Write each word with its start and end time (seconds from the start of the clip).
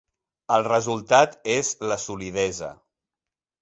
El 0.55 0.65
resultat 0.67 1.39
és 1.59 1.71
la 1.93 2.01
solidesa. 2.09 2.75